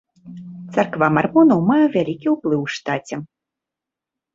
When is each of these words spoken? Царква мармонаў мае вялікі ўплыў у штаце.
Царква 0.77 1.09
мармонаў 1.19 1.59
мае 1.69 1.79
вялікі 1.99 2.27
ўплыў 2.37 2.59
у 2.67 2.77
штаце. 2.81 3.15